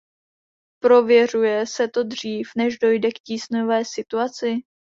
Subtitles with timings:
[0.83, 4.55] Prověřuje se to dřív, než dojde k tísňové situaci?